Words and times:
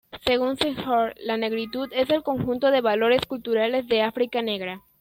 Según 0.25 0.57
Senghor, 0.57 1.13
la 1.23 1.37
negritud 1.37 1.87
es 1.93 2.09
"el 2.09 2.23
conjunto 2.23 2.71
de 2.71 2.81
valores 2.81 3.23
culturales 3.27 3.87
de 3.87 4.01
África 4.01 4.41
negra". 4.41 4.81